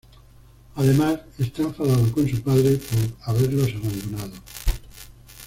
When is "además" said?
0.77-1.19